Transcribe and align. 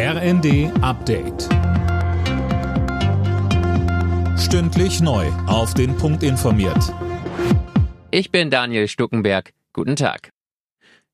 RND 0.00 0.70
Update. 0.80 1.48
Stündlich 4.38 5.00
neu. 5.00 5.26
Auf 5.48 5.74
den 5.74 5.96
Punkt 5.96 6.22
informiert. 6.22 6.94
Ich 8.12 8.30
bin 8.30 8.48
Daniel 8.48 8.86
Stuckenberg. 8.86 9.52
Guten 9.72 9.96
Tag. 9.96 10.30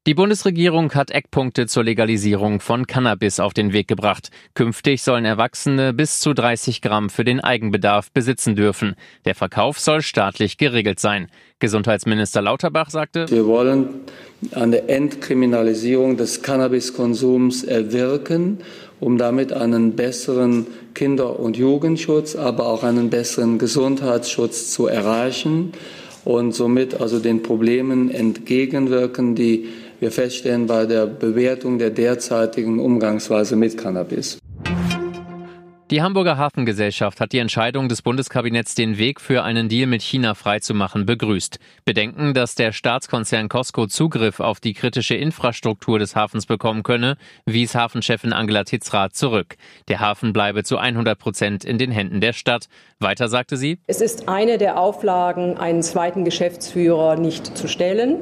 Die 0.07 0.13
Bundesregierung 0.13 0.93
hat 0.93 1.11
Eckpunkte 1.11 1.67
zur 1.67 1.83
Legalisierung 1.83 2.61
von 2.61 2.87
Cannabis 2.87 3.41
auf 3.41 3.55
den 3.55 3.73
Weg 3.73 3.89
gebracht. 3.89 4.29
Künftig 4.53 5.03
sollen 5.03 5.25
Erwachsene 5.25 5.95
bis 5.95 6.21
zu 6.21 6.35
30 6.35 6.83
Gramm 6.83 7.09
für 7.09 7.25
den 7.25 7.41
Eigenbedarf 7.41 8.13
besitzen 8.13 8.55
dürfen. 8.55 8.97
Der 9.25 9.35
Verkauf 9.35 9.81
soll 9.81 10.03
staatlich 10.03 10.59
geregelt 10.59 11.01
sein. 11.01 11.31
Gesundheitsminister 11.59 12.43
Lauterbach 12.43 12.91
sagte, 12.91 13.31
Wir 13.31 13.47
wollen 13.47 14.03
eine 14.53 14.89
Entkriminalisierung 14.89 16.17
des 16.17 16.43
Cannabiskonsums 16.43 17.65
erwirken, 17.65 18.59
um 19.01 19.19
damit 19.19 19.53
einen 19.53 19.93
besseren 19.93 20.67
Kinder- 20.95 21.39
und 21.39 21.57
Jugendschutz, 21.57 22.37
aber 22.37 22.67
auch 22.67 22.85
einen 22.85 23.11
besseren 23.11 23.59
Gesundheitsschutz 23.59 24.71
zu 24.71 24.87
erreichen 24.87 25.73
und 26.25 26.55
somit 26.55 27.01
also 27.01 27.19
den 27.19 27.43
Problemen 27.43 28.11
entgegenwirken, 28.11 29.35
die 29.35 29.67
wir 30.01 30.11
feststellen 30.11 30.67
bei 30.67 30.87
der 30.87 31.07
Bewertung 31.07 31.79
der 31.79 31.91
derzeitigen 31.91 32.81
Umgangsweise 32.81 33.57
mit 33.57 33.77
Cannabis. 33.77 34.39
Die 35.95 36.03
Hamburger 36.03 36.39
Hafengesellschaft 36.39 37.21
hat 37.21 37.31
die 37.31 37.39
Entscheidung 37.39 37.89
des 37.89 38.03
Bundeskabinetts, 38.03 38.75
den 38.75 38.99
Weg 38.99 39.21
für 39.21 39.45
einen 39.45 39.69
Deal 39.69 39.87
mit 39.87 40.03
China 40.03 40.35
freizumachen, 40.35 41.07
begrüßt. 41.07 41.61
Bedenken, 41.85 42.35
dass 42.35 42.57
der 42.57 42.73
Staatskonzern 42.73 43.49
Costco 43.49 43.87
Zugriff 43.87 44.41
auf 44.41 44.59
die 44.59 44.73
kritische 44.73 45.15
Infrastruktur 45.15 46.01
des 46.01 46.17
Hafens 46.17 46.47
bekommen 46.47 46.83
könne, 46.83 47.17
wies 47.47 47.77
Hafenchefin 47.77 48.33
Angela 48.33 48.65
Titzrath 48.65 49.15
zurück. 49.15 49.55
Der 49.87 50.01
Hafen 50.01 50.33
bleibe 50.33 50.65
zu 50.65 50.79
100 50.79 51.17
Prozent 51.17 51.65
in 51.65 51.79
den 51.79 51.93
Händen 51.93 52.21
der 52.21 52.33
Stadt. 52.33 52.67
Weiter 52.99 53.29
sagte 53.29 53.57
sie, 53.57 53.79
Es 53.87 54.01
ist 54.01 54.29
eine 54.29 54.59
der 54.59 54.81
Auflagen, 54.81 55.59
einen 55.59 55.85
zweiten 55.85 56.25
Geschäftsführer 56.25 57.15
nicht 57.15 57.57
zu 57.57 57.69
stellen. 57.69 58.17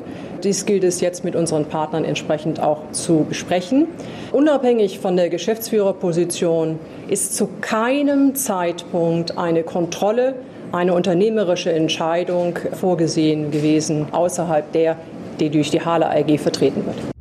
Dies 0.45 0.67
gilt 0.67 0.85
es 0.85 1.01
jetzt 1.01 1.25
mit 1.25 1.37
unseren 1.37 1.65
Partnern 1.65 2.05
entsprechend 2.05 2.61
auch 2.61 2.91
zu 2.91 3.25
besprechen. 3.27 3.87
Unabhängig 4.31 4.99
von 4.99 5.17
der 5.17 5.31
Geschäftsführerposition 5.31 6.79
ist 7.13 7.37
zu 7.37 7.47
keinem 7.61 8.35
Zeitpunkt 8.35 9.37
eine 9.37 9.65
Kontrolle, 9.65 10.35
eine 10.73 10.95
unternehmerische 10.95 11.71
Entscheidung 11.71 12.59
vorgesehen 12.73 13.51
gewesen, 13.51 14.07
außerhalb 14.13 14.73
der, 14.73 14.97
die 15.39 15.51
durch 15.51 15.71
die 15.71 15.83
Hala 15.83 16.11
AG 16.11 16.39
vertreten 16.39 16.87
wird. 16.87 17.12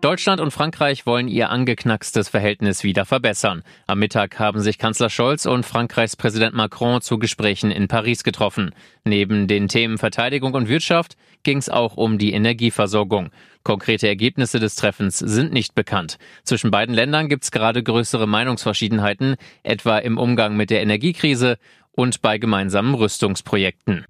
Deutschland 0.00 0.40
und 0.40 0.50
Frankreich 0.50 1.04
wollen 1.04 1.28
ihr 1.28 1.50
angeknackstes 1.50 2.30
Verhältnis 2.30 2.84
wieder 2.84 3.04
verbessern. 3.04 3.62
Am 3.86 3.98
Mittag 3.98 4.38
haben 4.38 4.60
sich 4.60 4.78
Kanzler 4.78 5.10
Scholz 5.10 5.44
und 5.44 5.66
Frankreichs 5.66 6.16
Präsident 6.16 6.54
Macron 6.54 7.02
zu 7.02 7.18
Gesprächen 7.18 7.70
in 7.70 7.86
Paris 7.86 8.24
getroffen. 8.24 8.74
Neben 9.04 9.46
den 9.46 9.68
Themen 9.68 9.98
Verteidigung 9.98 10.54
und 10.54 10.68
Wirtschaft 10.68 11.18
ging 11.42 11.58
es 11.58 11.68
auch 11.68 11.98
um 11.98 12.16
die 12.16 12.32
Energieversorgung. 12.32 13.28
Konkrete 13.62 14.08
Ergebnisse 14.08 14.58
des 14.58 14.74
Treffens 14.74 15.18
sind 15.18 15.52
nicht 15.52 15.74
bekannt. 15.74 16.16
Zwischen 16.44 16.70
beiden 16.70 16.94
Ländern 16.94 17.28
gibt 17.28 17.44
es 17.44 17.50
gerade 17.50 17.82
größere 17.82 18.26
Meinungsverschiedenheiten, 18.26 19.36
etwa 19.64 19.98
im 19.98 20.16
Umgang 20.16 20.56
mit 20.56 20.70
der 20.70 20.80
Energiekrise 20.80 21.58
und 21.92 22.22
bei 22.22 22.38
gemeinsamen 22.38 22.94
Rüstungsprojekten. 22.94 24.06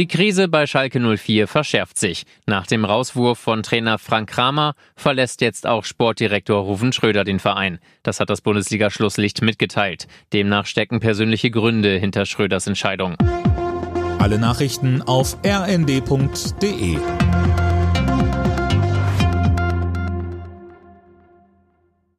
Die 0.00 0.08
Krise 0.08 0.48
bei 0.48 0.66
Schalke 0.66 0.98
04 0.98 1.46
verschärft 1.46 1.98
sich. 1.98 2.24
Nach 2.46 2.66
dem 2.66 2.86
Rauswurf 2.86 3.38
von 3.38 3.62
Trainer 3.62 3.98
Frank 3.98 4.30
Kramer 4.30 4.72
verlässt 4.96 5.42
jetzt 5.42 5.66
auch 5.66 5.84
Sportdirektor 5.84 6.58
Ruven 6.62 6.94
Schröder 6.94 7.22
den 7.22 7.38
Verein. 7.38 7.80
Das 8.02 8.18
hat 8.18 8.30
das 8.30 8.40
Bundesliga-Schlusslicht 8.40 9.42
mitgeteilt. 9.42 10.06
Demnach 10.32 10.64
stecken 10.64 11.00
persönliche 11.00 11.50
Gründe 11.50 11.98
hinter 11.98 12.24
Schröders 12.24 12.66
Entscheidung. 12.66 13.16
Alle 14.18 14.38
Nachrichten 14.38 15.02
auf 15.02 15.36
rnd.de 15.44 16.96